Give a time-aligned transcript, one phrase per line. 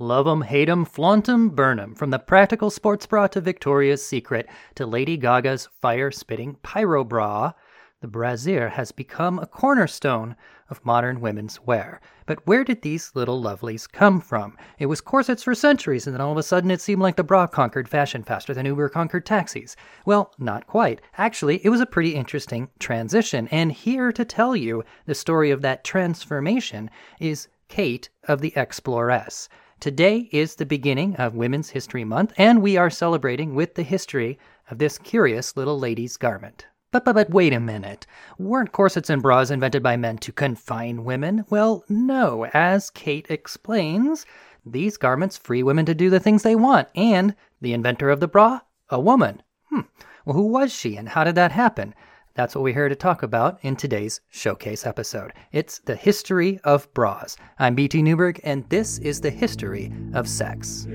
[0.00, 1.92] Love 'em, hate 'em, flaunt 'em, burn 'em.
[1.92, 7.50] From the practical sports bra to Victoria's Secret to Lady Gaga's fire spitting pyro bra,
[8.00, 10.36] the brassiere has become a cornerstone
[10.70, 12.00] of modern women's wear.
[12.26, 14.56] But where did these little lovelies come from?
[14.78, 17.24] It was corsets for centuries, and then all of a sudden it seemed like the
[17.24, 19.74] bra conquered fashion faster than Uber conquered taxis.
[20.06, 21.00] Well, not quite.
[21.16, 25.62] Actually, it was a pretty interesting transition, and here to tell you the story of
[25.62, 26.88] that transformation
[27.18, 29.48] is Kate of the Exploress.
[29.80, 34.36] Today is the beginning of Women's History Month, and we are celebrating with the history
[34.68, 36.66] of this curious little lady's garment.
[36.90, 38.04] But, but, but wait a minute.
[38.40, 41.44] Weren't corsets and bras invented by men to confine women?
[41.48, 42.46] Well, no.
[42.46, 44.26] As Kate explains,
[44.66, 46.88] these garments free women to do the things they want.
[46.96, 48.62] And the inventor of the bra?
[48.90, 49.44] A woman.
[49.70, 49.82] Hmm.
[50.24, 51.94] Well, who was she and how did that happen?
[52.38, 55.32] That's what we're here to talk about in today's showcase episode.
[55.50, 57.36] It's the history of bras.
[57.58, 60.86] I'm BT Newberg, and this is the history of sex.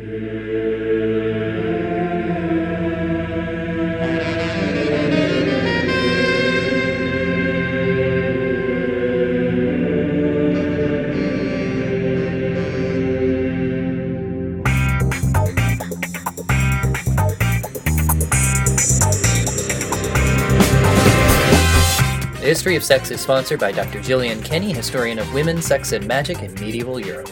[22.63, 24.01] History of Sex is sponsored by Dr.
[24.01, 27.29] Gillian Kenny, historian of women, sex, and magic in medieval Europe.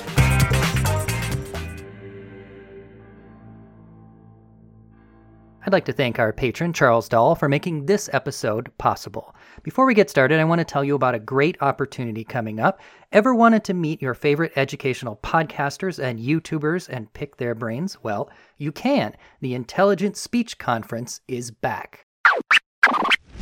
[5.65, 9.33] I'd like to thank our patron, Charles Dahl, for making this episode possible.
[9.63, 12.81] Before we get started, I want to tell you about a great opportunity coming up.
[13.13, 18.03] Ever wanted to meet your favorite educational podcasters and YouTubers and pick their brains?
[18.03, 19.15] Well, you can.
[19.39, 22.05] The Intelligent Speech Conference is back.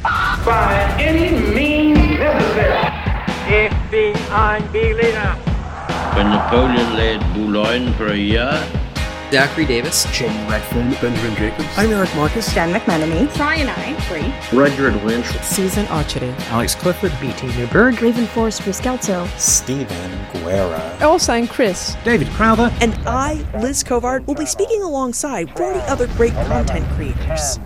[0.04, 2.88] By any means necessary.
[3.48, 5.36] Ich bin ein Berliner.
[6.16, 8.64] When Napoleon laid Boulogne for a year,
[9.30, 10.08] Zachary Davis.
[10.12, 11.68] Jamie Redfern, Benjamin Jacobs.
[11.78, 12.54] I'm Eric Marcus.
[12.56, 13.30] Dan McMenemy.
[13.34, 14.58] Cyanide Free.
[14.58, 16.34] Rudyard Lynch, Susan Archery.
[16.50, 17.12] Alex Clifford.
[17.20, 18.02] BT Newberg.
[18.02, 19.28] Raven Forrest Riscalzo.
[19.38, 20.98] Stephen Guerra.
[21.02, 21.96] Elsa Chris.
[22.06, 22.72] David Crowther.
[22.82, 27.60] And I, Liz Covart, will be speaking alongside 40 other great content creators.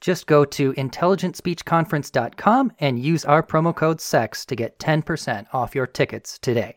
[0.00, 5.86] Just go to intelligentspeechconference.com and use our promo code SEX to get 10% off your
[5.86, 6.76] tickets today.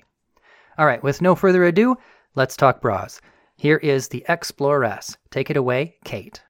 [0.78, 1.98] All right, with no further ado,
[2.36, 3.20] let's talk bras.
[3.58, 5.18] Here is the Exploress.
[5.32, 6.42] Take it away, Kate.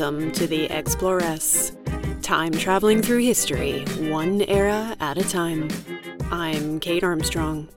[0.00, 1.72] Welcome to the Exploress.
[2.22, 5.68] Time traveling through history, one era at a time.
[6.30, 7.68] I'm Kate Armstrong.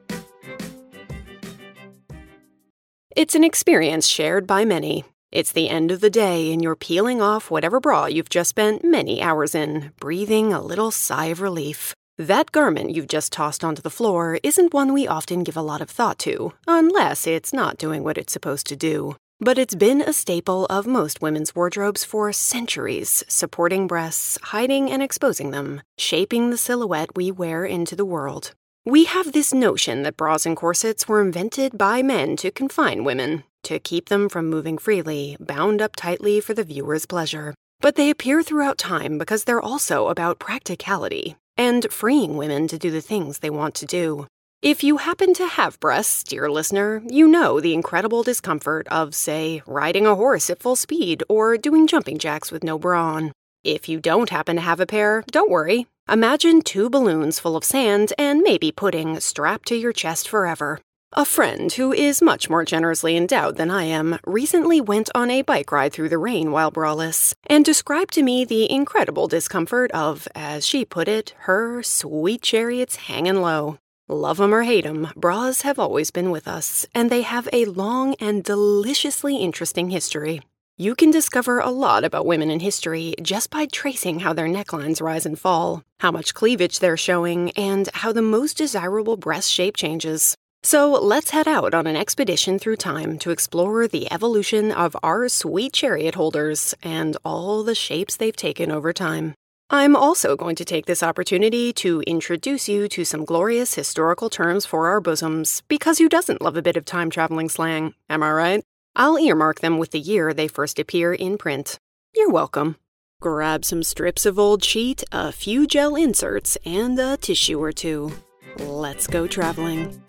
[3.13, 5.03] It's an experience shared by many.
[5.33, 8.85] It's the end of the day and you're peeling off whatever bra you've just spent
[8.85, 11.94] many hours in, breathing a little sigh of relief.
[12.17, 15.81] That garment you've just tossed onto the floor isn't one we often give a lot
[15.81, 19.17] of thought to, unless it's not doing what it's supposed to do.
[19.39, 25.03] But it's been a staple of most women's wardrobes for centuries, supporting breasts, hiding and
[25.03, 28.53] exposing them, shaping the silhouette we wear into the world.
[28.85, 33.44] We have this notion that bras and corsets were invented by men to confine women,
[33.63, 37.53] to keep them from moving freely, bound up tightly for the viewer's pleasure.
[37.81, 42.91] But they appear throughout time because they're also about practicality and freeing women to do
[42.91, 44.27] the things they want to do.
[44.63, 49.62] If you happen to have breasts, dear listener, you know the incredible discomfort of, say,
[49.68, 53.33] riding a horse at full speed or doing jumping jacks with no bra on.
[53.65, 55.88] If you don't happen to have a pair, don't worry.
[56.10, 60.80] Imagine two balloons full of sand and maybe pudding strapped to your chest forever.
[61.12, 65.42] A friend who is much more generously endowed than I am recently went on a
[65.42, 70.25] bike ride through the rain while braless and described to me the incredible discomfort of,
[70.33, 73.77] as she put it, her sweet chariots hanging low.
[74.09, 77.63] Love 'em or hate 'em, bras have always been with us, and they have a
[77.63, 80.41] long and deliciously interesting history.
[80.77, 85.01] You can discover a lot about women in history just by tracing how their necklines
[85.01, 89.77] rise and fall, how much cleavage they're showing, and how the most desirable breast shape
[89.77, 90.35] changes.
[90.63, 95.29] So let's head out on an expedition through time to explore the evolution of our
[95.29, 99.33] sweet chariot holders and all the shapes they've taken over time.
[99.74, 104.68] I'm also going to take this opportunity to introduce you to some glorious historical terms
[104.68, 107.96] for our bosoms, because who doesn't love a bit of time traveling slang?
[108.08, 108.64] Am I right?
[108.96, 111.80] I'll earmark them with the year they first appear in print.
[112.14, 112.75] You're welcome.
[113.20, 118.12] Grab some strips of old sheet, a few gel inserts, and a tissue or two.
[118.60, 120.00] Let's go traveling.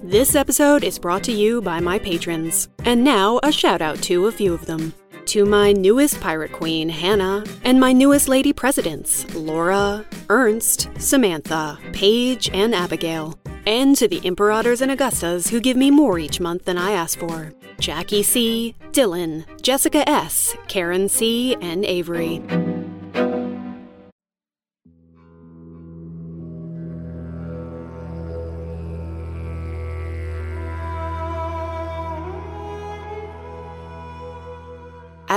[0.00, 2.68] This episode is brought to you by my patrons.
[2.84, 4.94] And now, a shout out to a few of them.
[5.30, 12.50] To my newest pirate queen, Hannah, and my newest lady presidents, Laura, Ernst, Samantha, Paige,
[12.52, 13.38] and Abigail.
[13.64, 17.16] And to the Imperators and Augustas who give me more each month than I ask
[17.16, 22.42] for Jackie C., Dylan, Jessica S., Karen C., and Avery.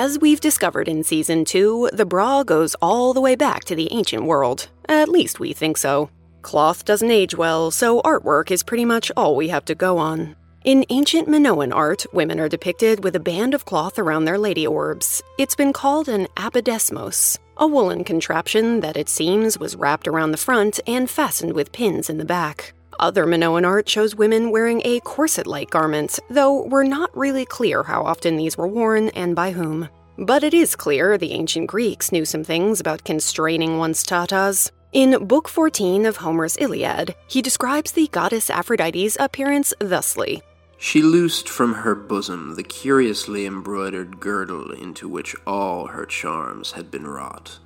[0.03, 3.87] As we've discovered in Season 2, the bra goes all the way back to the
[3.93, 4.67] ancient world.
[4.89, 6.09] At least we think so.
[6.41, 10.35] Cloth doesn't age well, so artwork is pretty much all we have to go on.
[10.65, 14.67] In ancient Minoan art, women are depicted with a band of cloth around their lady
[14.67, 15.21] orbs.
[15.37, 20.37] It's been called an apodesmos, a woolen contraption that it seems was wrapped around the
[20.37, 22.73] front and fastened with pins in the back.
[22.99, 27.83] Other Minoan art shows women wearing a corset like garment, though we're not really clear
[27.83, 29.89] how often these were worn and by whom.
[30.17, 34.71] But it is clear the ancient Greeks knew some things about constraining one's tatas.
[34.91, 40.43] In Book 14 of Homer's Iliad, he describes the goddess Aphrodite's appearance thusly
[40.77, 46.91] She loosed from her bosom the curiously embroidered girdle into which all her charms had
[46.91, 47.57] been wrought.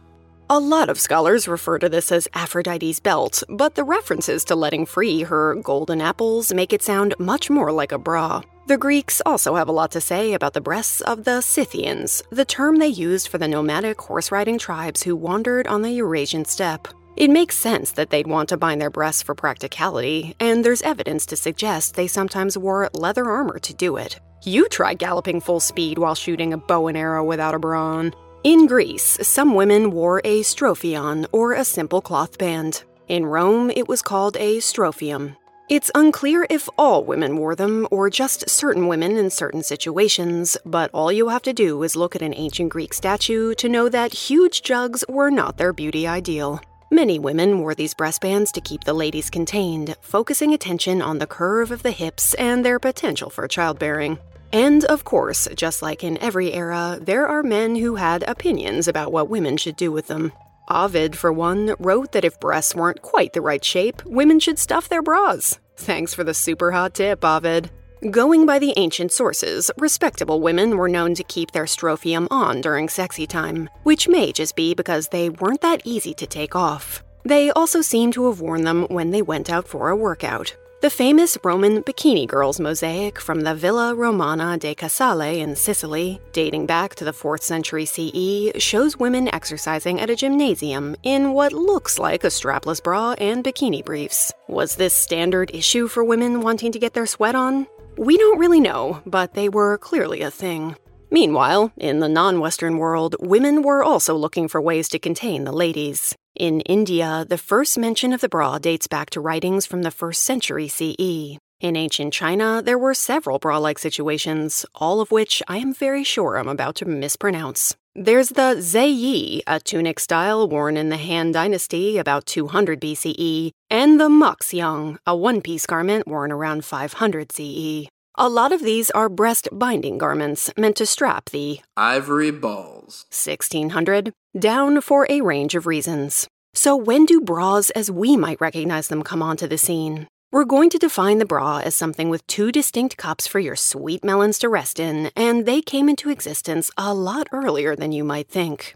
[0.49, 4.85] A lot of scholars refer to this as Aphrodite's belt, but the references to letting
[4.85, 8.41] free her golden apples make it sound much more like a bra.
[8.67, 12.45] The Greeks also have a lot to say about the breasts of the Scythians, the
[12.45, 16.88] term they used for the nomadic horse riding tribes who wandered on the Eurasian steppe.
[17.17, 21.25] It makes sense that they'd want to bind their breasts for practicality, and there's evidence
[21.25, 24.17] to suggest they sometimes wore leather armor to do it.
[24.44, 28.11] You try galloping full speed while shooting a bow and arrow without a bra.
[28.47, 32.85] In Greece, some women wore a strophion, or a simple cloth band.
[33.09, 35.35] In Rome, it was called a strophium.
[35.67, 40.89] It's unclear if all women wore them, or just certain women in certain situations, but
[40.94, 44.13] all you have to do is look at an ancient Greek statue to know that
[44.13, 46.61] huge jugs were not their beauty ideal.
[46.89, 51.69] Many women wore these breastbands to keep the ladies contained, focusing attention on the curve
[51.69, 54.19] of the hips and their potential for childbearing.
[54.53, 59.11] And of course, just like in every era, there are men who had opinions about
[59.11, 60.31] what women should do with them.
[60.69, 64.89] Ovid, for one, wrote that if breasts weren't quite the right shape, women should stuff
[64.89, 65.59] their bras.
[65.77, 67.69] Thanks for the super hot tip, Ovid.
[68.11, 72.89] Going by the ancient sources, respectable women were known to keep their strophium on during
[72.89, 77.04] sexy time, which may just be because they weren't that easy to take off.
[77.23, 80.56] They also seem to have worn them when they went out for a workout.
[80.79, 86.67] The famous Roman Bikini Girls mosaic from the Villa Romana del Casale in Sicily, dating
[86.67, 91.97] back to the 4th century CE, shows women exercising at a gymnasium in what looks
[91.97, 94.31] like a strapless bra and bikini briefs.
[94.47, 97.65] Was this standard issue for women wanting to get their sweat on?
[97.97, 100.75] We don't really know, but they were clearly a thing.
[101.09, 105.51] Meanwhile, in the non Western world, women were also looking for ways to contain the
[105.51, 106.15] ladies.
[106.39, 110.17] In India, the first mention of the bra dates back to writings from the 1st
[110.17, 111.39] century CE.
[111.59, 116.03] In ancient China, there were several bra like situations, all of which I am very
[116.03, 117.75] sure I'm about to mispronounce.
[117.95, 123.99] There's the Zaiyi, a tunic style worn in the Han Dynasty about 200 BCE, and
[123.99, 127.89] the Moxiang, a one piece garment worn around 500 CE.
[128.19, 134.12] A lot of these are breast binding garments meant to strap the ivory balls 1600
[134.40, 136.28] down for a range of reasons.
[136.56, 140.07] So, when do bras as we might recognize them come onto the scene?
[140.31, 144.04] We're going to define the bra as something with two distinct cups for your sweet
[144.04, 148.30] melons to rest in, and they came into existence a lot earlier than you might
[148.30, 148.76] think.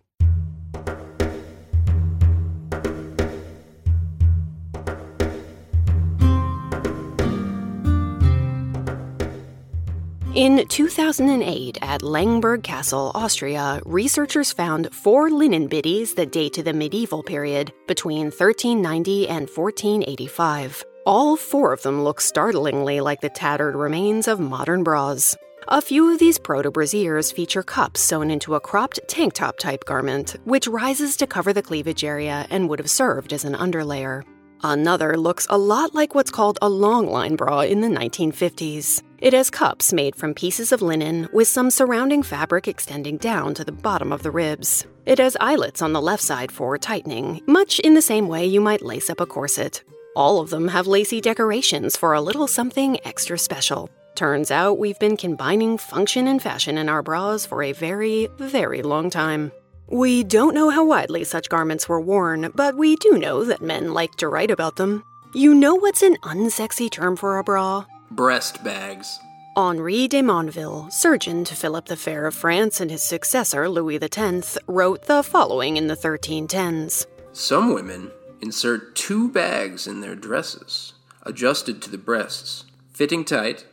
[10.34, 16.72] In 2008, at Lengberg Castle, Austria, researchers found four linen biddies that date to the
[16.72, 20.86] medieval period, between 1390 and 1485.
[21.06, 25.36] All four of them look startlingly like the tattered remains of modern bras.
[25.68, 29.84] A few of these proto brassieres feature cups sewn into a cropped tank top type
[29.84, 34.24] garment, which rises to cover the cleavage area and would have served as an underlayer.
[34.64, 39.02] Another looks a lot like what's called a long line bra in the 1950s.
[39.18, 43.64] It has cups made from pieces of linen with some surrounding fabric extending down to
[43.64, 44.86] the bottom of the ribs.
[45.08, 48.62] It has eyelets on the left side for tightening, much in the same way you
[48.62, 49.84] might lace up a corset.
[50.16, 53.90] All of them have lacy decorations for a little something extra special.
[54.14, 58.84] Turns out we've been combining function and fashion in our bras for a very, very
[58.84, 59.52] long time.
[59.92, 63.94] We don't know how widely such garments were worn, but we do know that men
[63.94, 65.04] like to write about them.
[65.34, 67.84] You know what's an unsexy term for a bra?
[68.10, 69.20] Breast bags.
[69.58, 74.58] Henri de Mondeville, surgeon to Philip the Fair of France and his successor Louis X,
[74.66, 80.94] wrote the following in the 1310s Some women insert two bags in their dresses,
[81.24, 83.66] adjusted to the breasts, fitting tight,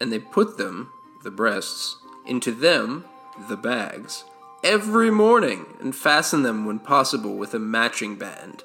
[0.00, 0.90] and they put them,
[1.22, 1.94] the breasts,
[2.26, 3.04] into them,
[3.48, 4.24] the bags,
[4.64, 8.64] every morning and fasten them when possible with a matching band.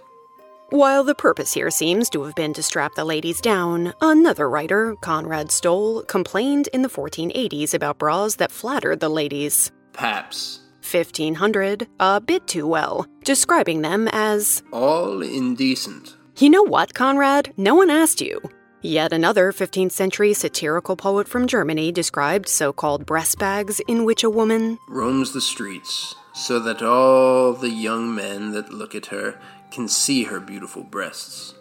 [0.70, 4.96] While the purpose here seems to have been to strap the ladies down, another writer,
[5.02, 9.72] Conrad Stoll, complained in the 1480s about bras that flattered the ladies.
[9.94, 10.62] Paps.
[10.82, 16.16] 1500, a bit too well, describing them as all indecent.
[16.38, 17.54] You know what, Conrad?
[17.58, 18.42] No one asked you.
[18.86, 24.24] Yet another 15th century satirical poet from Germany described so called breast bags in which
[24.24, 29.40] a woman roams the streets so that all the young men that look at her
[29.72, 31.56] can see her beautiful breasts,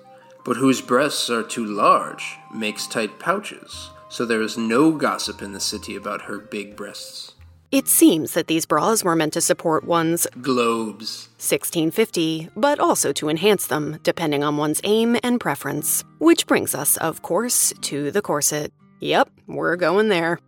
[0.45, 5.52] but whose breasts are too large, makes tight pouches, so there is no gossip in
[5.52, 7.34] the city about her big breasts.
[7.75, 13.28] It seems that these bras were meant to support one's globes 1650, but also to
[13.28, 16.04] enhance them, depending on one's aim and preference.
[16.19, 18.73] Which brings us, of course, to the corset.
[19.00, 20.38] Yep, we're going there.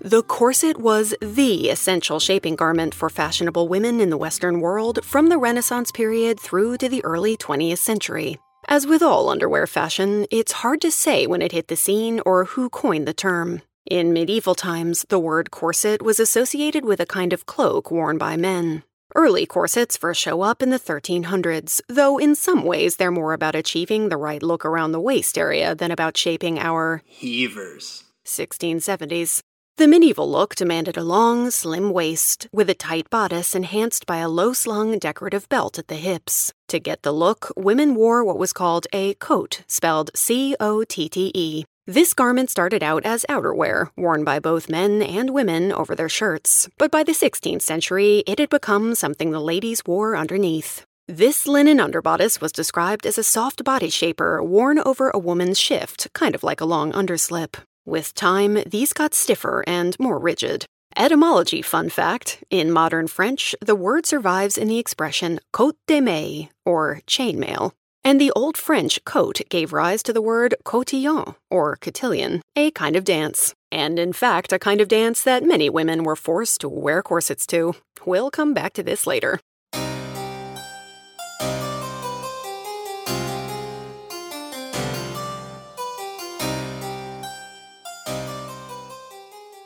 [0.00, 5.28] The corset was the essential shaping garment for fashionable women in the Western world from
[5.28, 8.38] the Renaissance period through to the early 20th century.
[8.68, 12.46] As with all underwear fashion, it's hard to say when it hit the scene or
[12.46, 13.60] who coined the term.
[13.86, 18.36] In medieval times, the word corset was associated with a kind of cloak worn by
[18.36, 18.82] men.
[19.14, 23.56] Early corsets first show up in the 1300s, though in some ways they're more about
[23.56, 28.04] achieving the right look around the waist area than about shaping our heavers.
[28.26, 29.40] 1670s.
[29.78, 34.28] The medieval look demanded a long, slim waist with a tight bodice enhanced by a
[34.28, 36.52] low slung decorative belt at the hips.
[36.68, 41.08] To get the look, women wore what was called a cotte, spelled C O T
[41.08, 41.64] T E.
[41.86, 46.68] This garment started out as outerwear, worn by both men and women over their shirts,
[46.78, 50.84] but by the 16th century, it had become something the ladies wore underneath.
[51.08, 56.06] This linen underbodice was described as a soft body shaper worn over a woman's shift,
[56.12, 57.56] kind of like a long underslip.
[57.86, 60.66] With time, these got stiffer and more rigid.
[60.96, 66.50] Etymology fun fact in modern French, the word survives in the expression cote de maille,
[66.64, 67.72] or chainmail.
[68.02, 72.96] And the Old French cote gave rise to the word cotillon, or cotillion, a kind
[72.96, 73.54] of dance.
[73.70, 77.46] And in fact, a kind of dance that many women were forced to wear corsets
[77.48, 77.74] to.
[78.06, 79.40] We'll come back to this later.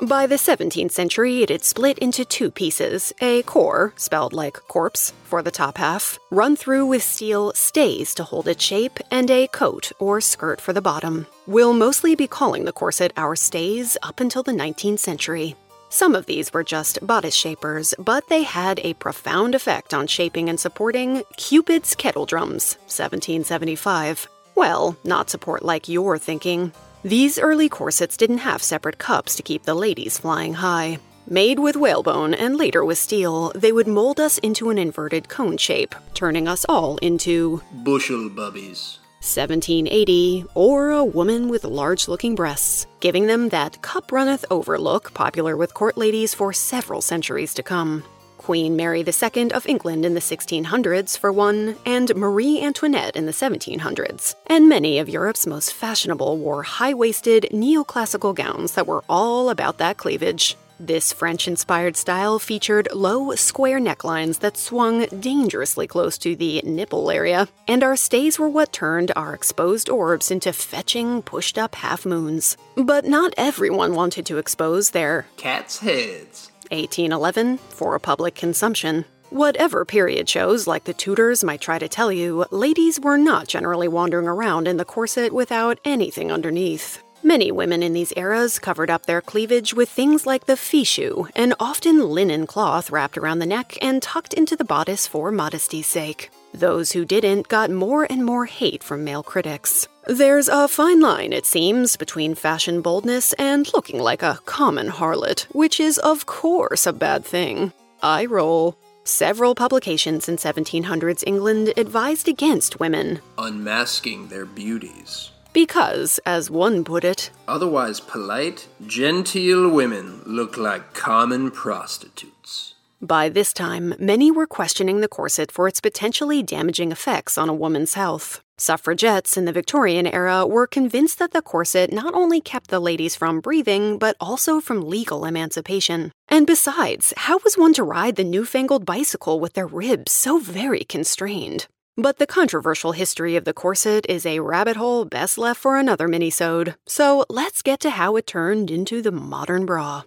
[0.05, 5.15] By the 17th century, it had split into two pieces a corps, spelled like corpse,
[5.25, 9.47] for the top half, run through with steel stays to hold its shape, and a
[9.47, 11.27] cotte or skirt for the bottom.
[11.47, 15.57] We'll mostly be calling the corset our stays up until the 19th century.
[15.89, 20.51] Some of these were just bodice shapers, but they had a profound effect on shaping
[20.51, 24.29] and supporting Cupid's kettle drums, 1775.
[24.55, 26.73] Well, not support like you're thinking.
[27.05, 31.01] These early corsets didn't have separate cups to keep the ladies flying high.
[31.29, 35.59] Made with whalebone and later with steel, they would mold us into an inverted cone
[35.59, 39.01] shape, turning us all into bushel bubbies.
[39.21, 45.13] 1780, or a woman with large looking breasts, giving them that cup runneth over look
[45.13, 48.03] popular with court ladies for several centuries to come.
[48.45, 53.33] Queen Mary II of England in the 1600s, for one, and Marie Antoinette in the
[53.33, 54.35] 1700s.
[54.47, 59.79] And many of Europe's most fashionable wore high waisted neoclassical gowns that were all about
[59.79, 60.59] that cleavage.
[60.79, 67.11] This French inspired style featured low, square necklines that swung dangerously close to the nipple
[67.11, 72.05] area, and our stays were what turned our exposed orbs into fetching, pushed up half
[72.05, 72.59] moons.
[72.77, 76.51] But not everyone wanted to expose their cat's heads.
[76.75, 79.05] 1811 for public consumption.
[79.31, 83.89] Whatever period shows, like the Tudors, might try to tell you, ladies were not generally
[83.89, 87.03] wandering around in the corset without anything underneath.
[87.23, 91.55] Many women in these eras covered up their cleavage with things like the fichu, an
[91.59, 96.31] often linen cloth wrapped around the neck and tucked into the bodice for modesty's sake.
[96.53, 99.89] Those who didn't got more and more hate from male critics.
[100.07, 105.45] There's a fine line, it seems, between fashion boldness and looking like a common harlot,
[105.55, 107.73] which is, of course, a bad thing.
[108.03, 108.77] I roll.
[109.05, 115.31] Several publications in 1700s England advised against women unmasking their beauties.
[115.55, 122.75] Because, as one put it, otherwise polite, genteel women look like common prostitutes.
[123.01, 127.55] By this time, many were questioning the corset for its potentially damaging effects on a
[127.55, 128.44] woman's health.
[128.57, 133.17] Suffragettes in the Victorian era were convinced that the corset not only kept the ladies
[133.17, 136.13] from breathing, but also from legal emancipation.
[136.29, 140.85] And besides, how was one to ride the newfangled bicycle with their ribs so very
[140.85, 141.67] constrained?
[141.97, 146.09] But the controversial history of the corset is a rabbit hole best left for another
[146.09, 146.75] minisode.
[146.87, 150.03] So let's get to how it turned into the modern bra.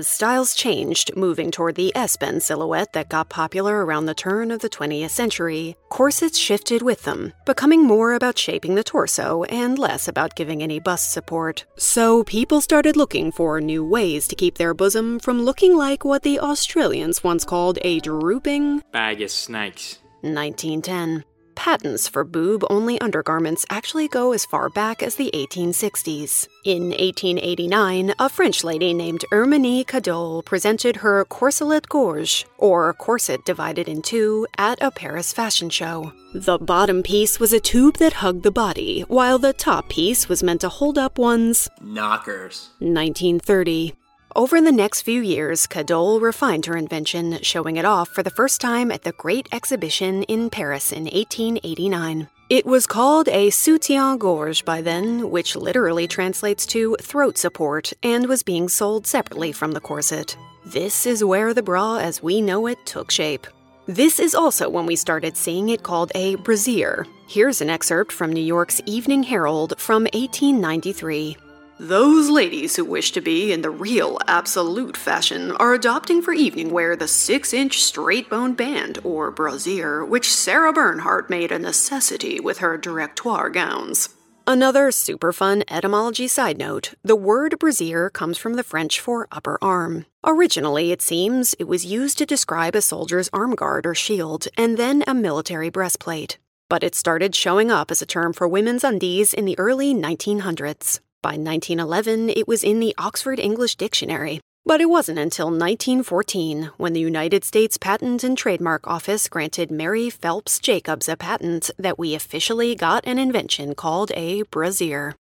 [0.00, 4.60] As styles changed, moving toward the S-bend silhouette that got popular around the turn of
[4.60, 10.08] the 20th century, corsets shifted with them, becoming more about shaping the torso and less
[10.08, 11.66] about giving any bust support.
[11.76, 16.22] So people started looking for new ways to keep their bosom from looking like what
[16.22, 19.98] the Australians once called a drooping bag of snakes.
[20.22, 21.24] 1910
[21.60, 26.48] patents for boob only undergarments actually go as far back as the 1860s.
[26.64, 33.88] In 1889, a French lady named Herminie Cadolle presented her corselet gorge, or corset divided
[33.88, 36.14] in two, at a Paris fashion show.
[36.32, 40.42] The bottom piece was a tube that hugged the body, while the top piece was
[40.42, 42.70] meant to hold up one's knockers.
[42.78, 43.99] 1930.
[44.36, 48.60] Over the next few years, Cadolle refined her invention, showing it off for the first
[48.60, 52.28] time at the Great Exhibition in Paris in 1889.
[52.48, 58.28] It was called a soutien gorge by then, which literally translates to throat support, and
[58.28, 60.36] was being sold separately from the corset.
[60.64, 63.48] This is where the bra as we know it took shape.
[63.86, 67.04] This is also when we started seeing it called a brassiere.
[67.26, 71.36] Here's an excerpt from New York's Evening Herald from 1893.
[71.80, 76.68] Those ladies who wish to be in the real absolute fashion are adopting for evening
[76.68, 82.38] wear the 6 inch straight bone band, or brassiere, which Sarah Bernhardt made a necessity
[82.38, 84.10] with her directoire gowns.
[84.46, 89.56] Another super fun etymology side note the word brassiere comes from the French for upper
[89.62, 90.04] arm.
[90.22, 94.76] Originally, it seems, it was used to describe a soldier's arm guard or shield, and
[94.76, 96.36] then a military breastplate.
[96.68, 101.00] But it started showing up as a term for women's undies in the early 1900s.
[101.22, 104.40] By 1911, it was in the Oxford English Dictionary.
[104.64, 110.08] But it wasn't until 1914 when the United States Patent and Trademark Office granted Mary
[110.08, 115.14] Phelps Jacobs a patent that we officially got an invention called a brassiere.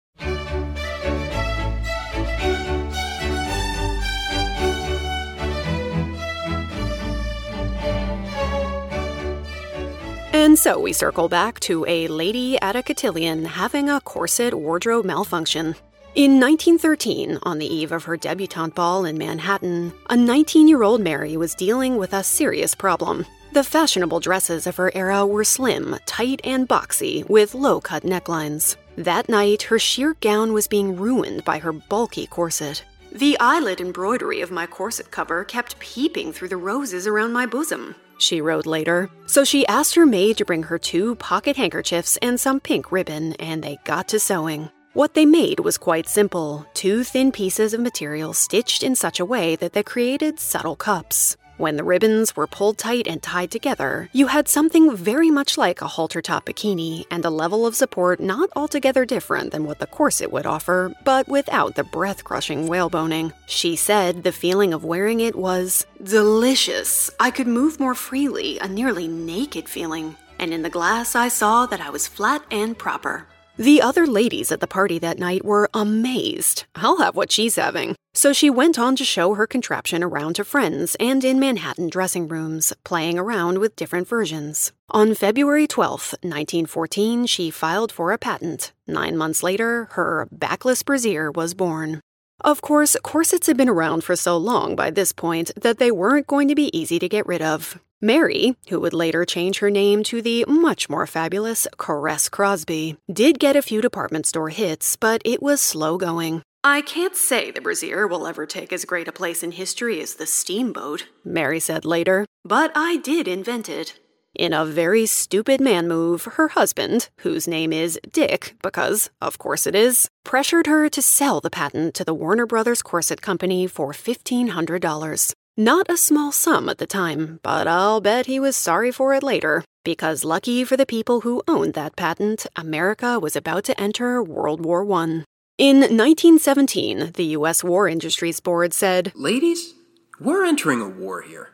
[10.31, 15.03] And so we circle back to a lady at a cotillion having a corset wardrobe
[15.03, 15.75] malfunction.
[16.19, 20.99] In 1913, on the eve of her debutante ball in Manhattan, a 19 year old
[20.99, 23.25] Mary was dealing with a serious problem.
[23.53, 28.75] The fashionable dresses of her era were slim, tight, and boxy, with low cut necklines.
[28.97, 32.84] That night, her sheer gown was being ruined by her bulky corset.
[33.13, 37.95] The eyelet embroidery of my corset cover kept peeping through the roses around my bosom,
[38.17, 39.10] she wrote later.
[39.25, 43.36] So she asked her maid to bring her two pocket handkerchiefs and some pink ribbon,
[43.36, 44.69] and they got to sewing.
[44.99, 49.25] What they made was quite simple two thin pieces of material stitched in such a
[49.33, 51.38] way that they created subtle cups.
[51.55, 55.81] When the ribbons were pulled tight and tied together, you had something very much like
[55.81, 59.88] a halter top bikini and a level of support not altogether different than what the
[59.88, 63.31] corset would offer, but without the breath crushing whaleboning.
[63.45, 67.09] She said the feeling of wearing it was delicious.
[67.21, 70.17] I could move more freely, a nearly naked feeling.
[70.39, 73.27] And in the glass, I saw that I was flat and proper.
[73.60, 76.63] The other ladies at the party that night were amazed.
[76.76, 77.98] I'll have what she's having.
[78.13, 82.30] So she went on to show her contraption around to friends and in Manhattan dressing
[82.30, 84.72] rooms, playing around with different versions.
[84.91, 88.72] On February 12, 1914, she filed for a patent.
[88.88, 92.00] Nine months later, her backless brassiere was born.
[92.39, 96.28] Of course, corsets had been around for so long by this point that they weren't
[96.28, 97.78] going to be easy to get rid of.
[98.01, 103.39] Mary, who would later change her name to the much more fabulous Caresse Crosby, did
[103.39, 106.41] get a few department store hits, but it was slow going.
[106.63, 110.15] I can't say the brassiere will ever take as great a place in history as
[110.15, 113.99] the steamboat, Mary said later, but I did invent it.
[114.33, 119.67] In a very stupid man move, her husband, whose name is Dick, because, of course
[119.67, 123.91] it is, pressured her to sell the patent to the Warner Brothers Corset Company for
[123.91, 125.33] $1,500.
[125.60, 129.22] Not a small sum at the time, but I'll bet he was sorry for it
[129.22, 134.24] later, because lucky for the people who owned that patent, America was about to enter
[134.24, 135.26] World War I.
[135.58, 137.62] In 1917, the U.S.
[137.62, 139.74] War Industries Board said, Ladies,
[140.17, 141.50] we're entering a war here.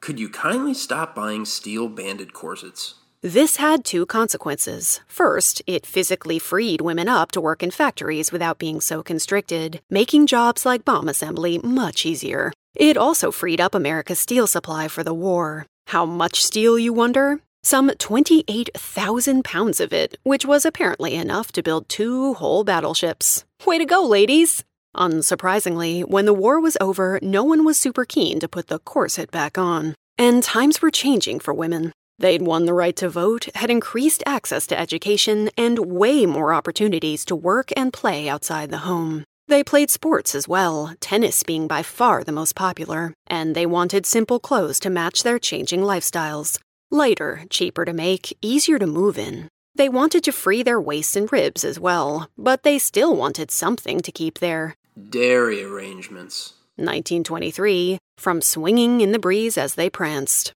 [0.00, 2.96] Could you kindly stop buying steel banded corsets?
[3.22, 5.00] This had two consequences.
[5.06, 10.26] First, it physically freed women up to work in factories without being so constricted, making
[10.26, 12.52] jobs like bomb assembly much easier.
[12.76, 15.64] It also freed up America's steel supply for the war.
[15.88, 17.40] How much steel, you wonder?
[17.62, 23.44] Some 28,000 pounds of it, which was apparently enough to build two whole battleships.
[23.66, 24.62] Way to go, ladies!
[24.94, 29.30] Unsurprisingly, when the war was over, no one was super keen to put the corset
[29.30, 29.94] back on.
[30.18, 31.92] And times were changing for women.
[32.18, 37.24] They'd won the right to vote, had increased access to education, and way more opportunities
[37.26, 39.24] to work and play outside the home.
[39.48, 44.04] They played sports as well, tennis being by far the most popular, and they wanted
[44.04, 46.58] simple clothes to match their changing lifestyles.
[46.90, 49.48] Lighter, cheaper to make, easier to move in.
[49.76, 54.00] They wanted to free their waists and ribs as well, but they still wanted something
[54.00, 54.74] to keep their
[55.10, 56.54] dairy arrangements.
[56.76, 60.52] 1923, from swinging in the breeze as they pranced.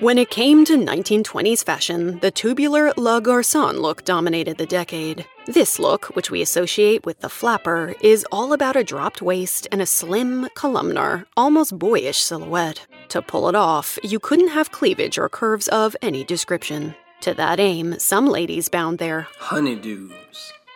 [0.00, 5.26] When it came to 1920s fashion, the tubular La Garçon look dominated the decade.
[5.44, 9.82] This look, which we associate with the flapper, is all about a dropped waist and
[9.82, 12.86] a slim, columnar, almost boyish silhouette.
[13.10, 16.94] To pull it off, you couldn't have cleavage or curves of any description.
[17.20, 20.12] To that aim, some ladies bound their honeydews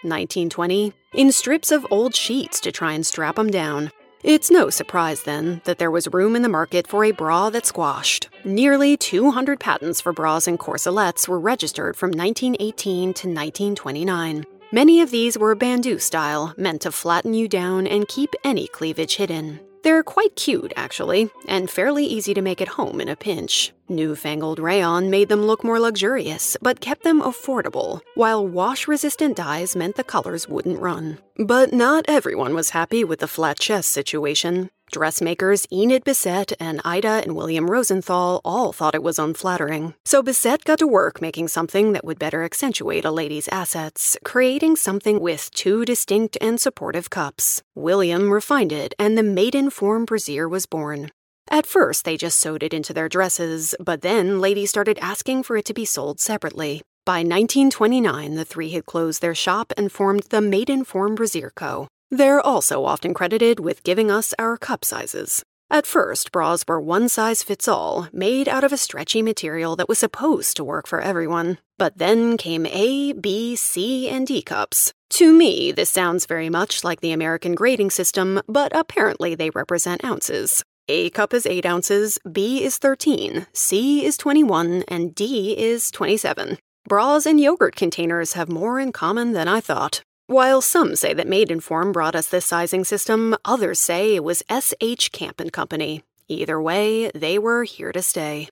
[0.02, 3.90] 1920 in strips of old sheets to try and strap them down.
[4.24, 7.66] It's no surprise, then, that there was room in the market for a bra that
[7.66, 8.30] squashed.
[8.42, 14.46] Nearly 200 patents for bras and corselets were registered from 1918 to 1929.
[14.72, 19.16] Many of these were bandeau style, meant to flatten you down and keep any cleavage
[19.16, 19.60] hidden.
[19.84, 23.70] They're quite cute, actually, and fairly easy to make at home in a pinch.
[23.86, 29.76] Newfangled rayon made them look more luxurious, but kept them affordable, while wash resistant dyes
[29.76, 31.18] meant the colors wouldn't run.
[31.36, 34.70] But not everyone was happy with the flat chest situation.
[34.94, 39.94] Dressmakers Enid Bisset and Ida and William Rosenthal all thought it was unflattering.
[40.04, 44.76] So Bisset got to work making something that would better accentuate a lady's assets, creating
[44.76, 47.60] something with two distinct and supportive cups.
[47.74, 51.10] William refined it, and the Maidenform brassiere was born.
[51.50, 55.56] At first, they just sewed it into their dresses, but then ladies started asking for
[55.56, 56.82] it to be sold separately.
[57.04, 61.88] By 1929, the three had closed their shop and formed the Maidenform Brassiere Co.
[62.14, 65.42] They're also often credited with giving us our cup sizes.
[65.68, 69.88] At first, bras were one size fits all, made out of a stretchy material that
[69.88, 71.58] was supposed to work for everyone.
[71.76, 74.92] But then came A, B, C, and D cups.
[75.10, 80.04] To me, this sounds very much like the American grading system, but apparently they represent
[80.04, 80.62] ounces.
[80.88, 86.58] A cup is 8 ounces, B is 13, C is 21, and D is 27.
[86.88, 90.04] Bras and yogurt containers have more in common than I thought.
[90.26, 95.12] While some say that Maidenform brought us this sizing system, others say it was S.H.
[95.12, 96.02] Camp and Company.
[96.28, 98.48] Either way, they were here to stay.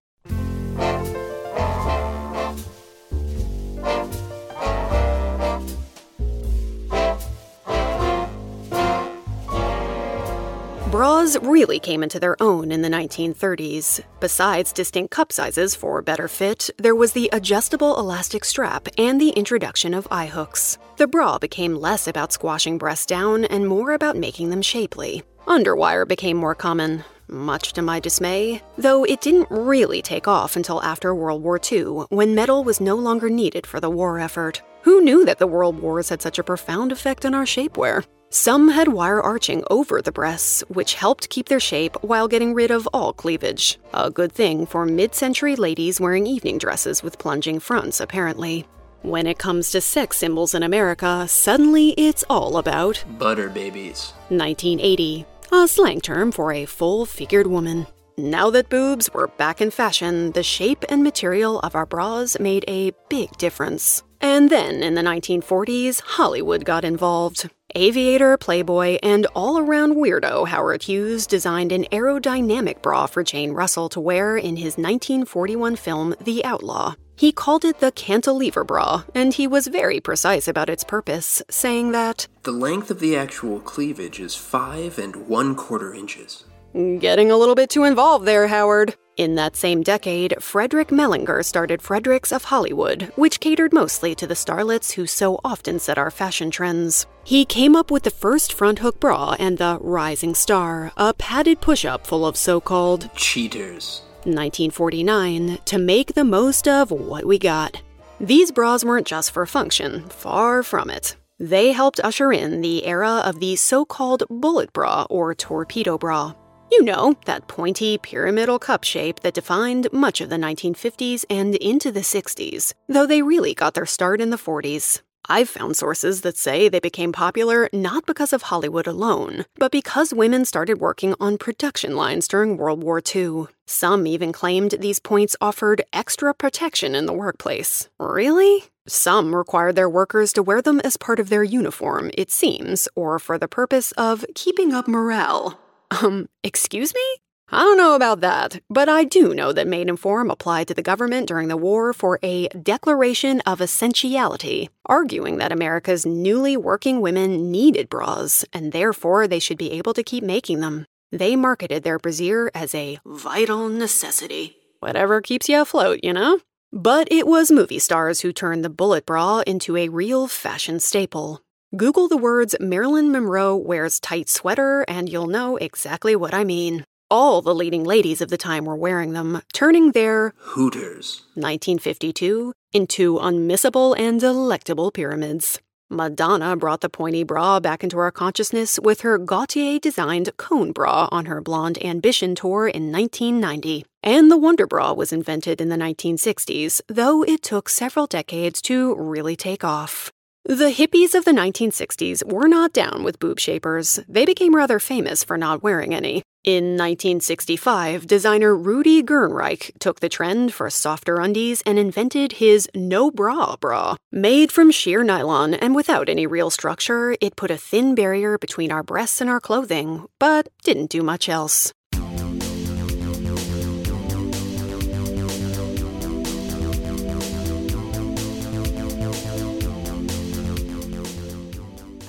[10.93, 14.03] Bras really came into their own in the 1930s.
[14.21, 19.31] Besides distinct cup sizes for better fit, there was the adjustable elastic strap and the
[19.31, 20.77] introduction of eye hooks.
[20.99, 25.23] The bra became less about squashing breasts down and more about making them shapely.
[25.47, 30.83] Underwire became more common, much to my dismay, though it didn't really take off until
[30.83, 34.61] after World War II, when metal was no longer needed for the war effort.
[34.83, 38.05] Who knew that the world wars had such a profound effect on our shapewear?
[38.35, 42.71] Some had wire arching over the breasts, which helped keep their shape while getting rid
[42.71, 43.79] of all cleavage.
[43.93, 48.67] A good thing for mid century ladies wearing evening dresses with plunging fronts, apparently.
[49.03, 54.15] When it comes to sex symbols in America, suddenly it's all about butter babies.
[54.31, 57.87] 1980, a slang term for a full figured woman.
[58.17, 62.65] Now that boobs were back in fashion, the shape and material of our bras made
[62.67, 64.03] a big difference.
[64.23, 67.51] And then in the 1940s, Hollywood got involved.
[67.75, 73.89] Aviator, playboy, and all around weirdo Howard Hughes designed an aerodynamic bra for Jane Russell
[73.91, 76.95] to wear in his 1941 film The Outlaw.
[77.17, 81.93] He called it the cantilever bra, and he was very precise about its purpose, saying
[81.93, 86.45] that The length of the actual cleavage is five and one quarter inches.
[86.75, 88.95] Getting a little bit too involved there, Howard.
[89.19, 94.35] In that same decade, Frederick Mellinger started Fredericks of Hollywood, which catered mostly to the
[94.35, 97.07] starlets who so often set our fashion trends.
[97.23, 101.61] He came up with the first front hook bra and the Rising Star, a padded
[101.61, 104.01] push up full of so called cheaters.
[104.25, 107.83] 1949, to make the most of what we got.
[108.19, 111.17] These bras weren't just for function, far from it.
[111.39, 116.35] They helped usher in the era of the so called bullet bra or torpedo bra.
[116.73, 121.93] You know, that pointy pyramidal cup shape that defined much of the 1950s and into
[121.93, 125.03] the 60s, though they really got their start in the 40s.
[125.29, 130.15] I've found sources that say they became popular not because of Hollywood alone, but because
[130.15, 133.49] women started working on production lines during World War II.
[133.67, 137.91] Some even claimed these points offered extra protection in the workplace.
[138.01, 138.65] Really?
[138.89, 143.19] Some required their workers to wear them as part of their uniform, it seems, or
[143.19, 145.59] for the purpose of keeping up morale.
[146.01, 147.03] Um, excuse me?
[147.51, 151.29] I don't know about that, but I do know that Maidenform applied to the government
[151.29, 157.91] during the war for a declaration of essentiality, arguing that America's newly working women needed
[157.91, 160.87] bras, and therefore they should be able to keep making them.
[161.11, 164.57] They marketed their brassiere as a vital necessity.
[164.81, 166.41] Whatever keeps you afloat, you know?
[166.73, 171.43] But it was movie stars who turned the bullet bra into a real fashion staple.
[171.75, 176.85] Google the words Marilyn Monroe wears tight sweater, and you'll know exactly what I mean.
[177.11, 183.15] All the leading ladies of the time were wearing them, turning their Hooters 1952 into
[183.15, 185.61] unmissable and delectable pyramids.
[185.89, 191.09] Madonna brought the pointy bra back into our consciousness with her Gaultier designed cone bra
[191.11, 193.87] on her Blonde Ambition tour in 1990.
[194.03, 198.95] And the Wonder Bra was invented in the 1960s, though it took several decades to
[198.95, 200.13] really take off.
[200.45, 204.01] The hippies of the 1960s were not down with boob shapers.
[204.09, 206.25] They became rather famous for not wearing any.
[206.43, 213.13] In 1965, designer Rudi Gernreich took the trend for softer undies and invented his no
[213.13, 213.95] bra bra.
[214.11, 218.73] Made from sheer nylon and without any real structure, it put a thin barrier between
[218.73, 221.73] our breasts and our clothing, but didn't do much else.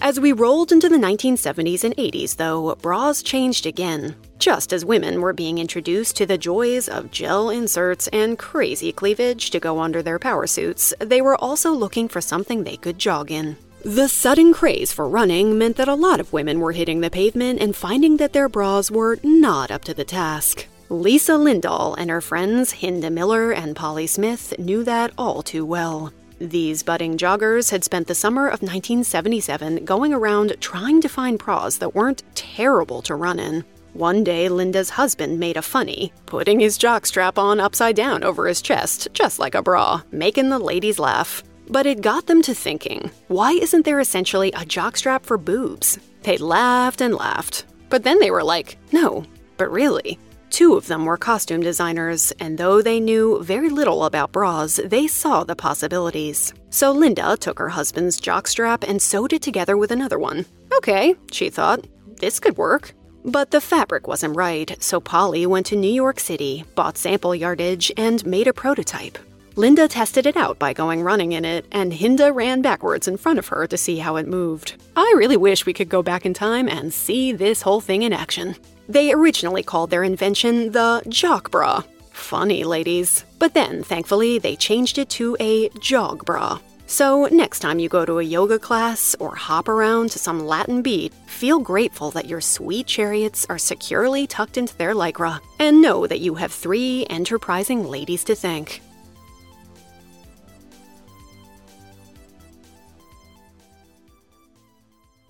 [0.03, 4.17] As we rolled into the 1970s and 80s, though, bras changed again.
[4.37, 9.49] Just as women were being introduced to the joys of gel inserts and crazy cleavage
[9.51, 13.31] to go under their power suits, they were also looking for something they could jog
[13.31, 13.55] in.
[13.85, 17.61] The sudden craze for running meant that a lot of women were hitting the pavement
[17.61, 20.67] and finding that their bras were not up to the task.
[20.89, 26.11] Lisa Lindahl and her friends Hinda Miller and Polly Smith knew that all too well.
[26.39, 31.77] These budding joggers had spent the summer of 1977 going around trying to find bras
[31.77, 33.63] that weren't terrible to run in.
[33.93, 38.61] One day, Linda's husband made a funny, putting his jockstrap on upside down over his
[38.61, 41.43] chest, just like a bra, making the ladies laugh.
[41.69, 45.99] But it got them to thinking why isn't there essentially a jockstrap for boobs?
[46.23, 47.65] They laughed and laughed.
[47.89, 49.25] But then they were like, no,
[49.57, 50.17] but really,
[50.53, 55.07] Two of them were costume designers, and though they knew very little about bras, they
[55.07, 56.53] saw the possibilities.
[56.69, 60.45] So Linda took her husband's jockstrap and sewed it together with another one.
[60.77, 61.87] Okay, she thought,
[62.19, 62.93] this could work.
[63.25, 67.91] But the fabric wasn't right, so Polly went to New York City, bought sample yardage,
[67.97, 69.17] and made a prototype.
[69.55, 73.39] Linda tested it out by going running in it, and Hinda ran backwards in front
[73.39, 74.75] of her to see how it moved.
[74.95, 78.13] I really wish we could go back in time and see this whole thing in
[78.13, 78.55] action.
[78.93, 81.81] They originally called their invention the jock bra.
[82.11, 83.25] Funny, ladies.
[83.39, 86.59] But then, thankfully, they changed it to a jog bra.
[86.85, 90.83] So, next time you go to a yoga class or hop around to some Latin
[90.83, 96.05] beat, feel grateful that your sweet chariots are securely tucked into their lycra, and know
[96.05, 98.79] that you have three enterprising ladies to thank.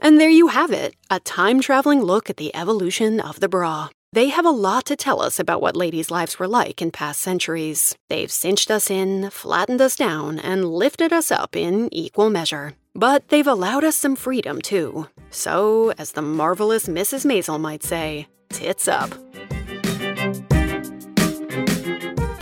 [0.03, 3.87] And there you have it a time traveling look at the evolution of the bra.
[4.11, 7.21] They have a lot to tell us about what ladies' lives were like in past
[7.21, 7.95] centuries.
[8.09, 12.73] They've cinched us in, flattened us down, and lifted us up in equal measure.
[12.93, 15.07] But they've allowed us some freedom, too.
[15.31, 17.25] So, as the marvelous Mrs.
[17.25, 19.09] Maisel might say, tits up.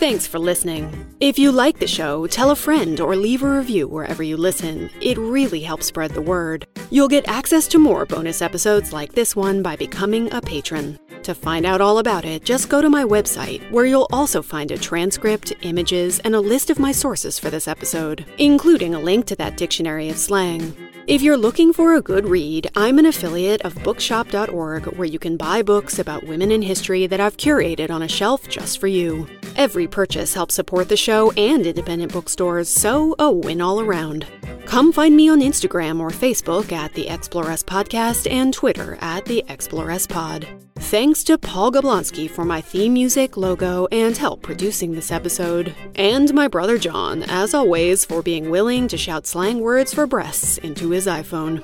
[0.02, 1.06] Thanks for listening.
[1.20, 4.90] If you like the show, tell a friend or leave a review wherever you listen.
[5.00, 6.66] It really helps spread the word.
[6.90, 10.98] You'll get access to more bonus episodes like this one by becoming a patron.
[11.22, 14.72] To find out all about it, just go to my website, where you'll also find
[14.72, 19.26] a transcript, images, and a list of my sources for this episode, including a link
[19.26, 20.74] to that dictionary of slang.
[21.06, 25.36] If you're looking for a good read, I'm an affiliate of bookshop.org where you can
[25.36, 29.28] buy books about women in history that I've curated on a shelf just for you.
[29.56, 34.26] Every purchase helps support the show and independent bookstores, so a win all around.
[34.64, 39.44] Come find me on Instagram or Facebook at the Exploress Podcast and Twitter at the
[39.48, 40.46] Exploress Pod.
[40.76, 45.74] Thanks to Paul Gablonsky for my theme music, logo, and help producing this episode.
[45.94, 50.58] And my brother John, as always, for being willing to shout slang words for breasts
[50.58, 51.62] into his iPhone.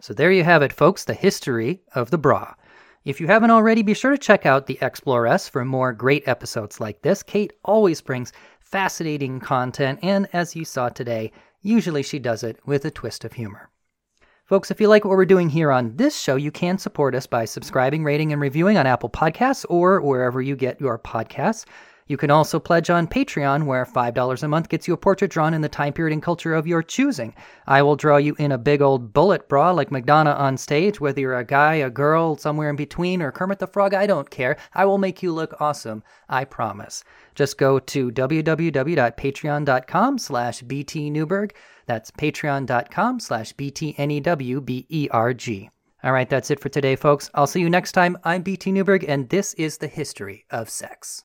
[0.00, 2.54] So there you have it, folks, the history of the bra.
[3.08, 6.78] If you haven't already, be sure to check out the Exploress for more great episodes
[6.78, 7.22] like this.
[7.22, 12.84] Kate always brings fascinating content, and as you saw today, usually she does it with
[12.84, 13.70] a twist of humor.
[14.44, 17.26] Folks, if you like what we're doing here on this show, you can support us
[17.26, 21.64] by subscribing, rating, and reviewing on Apple Podcasts or wherever you get your podcasts.
[22.08, 25.54] You can also pledge on Patreon, where $5 a month gets you a portrait drawn
[25.54, 27.34] in the time period and culture of your choosing.
[27.66, 31.20] I will draw you in a big old bullet bra like Madonna on stage, whether
[31.20, 34.56] you're a guy, a girl, somewhere in between, or Kermit the Frog, I don't care.
[34.74, 37.04] I will make you look awesome, I promise.
[37.34, 41.50] Just go to www.patreon.com slash btnewberg.
[41.86, 45.68] That's patreon.com slash btnewberg.
[46.04, 47.28] All right, that's it for today, folks.
[47.34, 48.16] I'll see you next time.
[48.22, 51.24] I'm BT Newberg, and this is the history of sex.